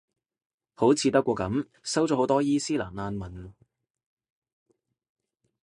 [0.73, 3.53] 好似德國噉，收咗好多伊期蘭難民